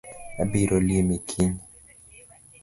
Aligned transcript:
Abiro 0.41 0.77
limi 0.87 1.17
kiny 1.29 1.55